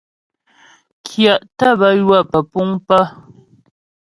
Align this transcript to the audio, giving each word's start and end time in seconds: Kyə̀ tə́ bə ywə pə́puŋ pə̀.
Kyə̀ 1.05 1.35
tə́ 1.57 1.71
bə 1.79 1.87
ywə 2.01 2.17
pə́puŋ 2.31 2.69
pə̀. 2.87 3.01